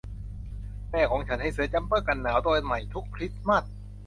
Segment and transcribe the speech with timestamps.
[0.91, 3.63] แม่ของฉันให้เสื้อจัมเปอร์กันหนาวตัวใหม่ทุกคริสต์มาส